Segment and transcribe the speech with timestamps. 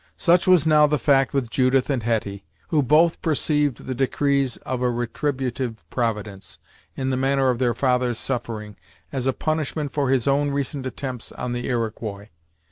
[0.17, 4.81] Such was now the fact with Judith and Hetty, who both perceived the decrees of
[4.81, 6.57] a retributive Providence,
[6.95, 8.77] in the manner of their father's suffering,
[9.11, 12.29] as a punishment for his own recent attempts on the Iroquois.